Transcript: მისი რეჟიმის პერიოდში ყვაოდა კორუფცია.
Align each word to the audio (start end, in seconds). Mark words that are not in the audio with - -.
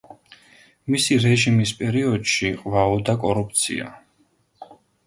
მისი 0.93 1.17
რეჟიმის 1.25 1.75
პერიოდში 1.83 2.53
ყვაოდა 2.65 3.19
კორუფცია. 3.27 3.97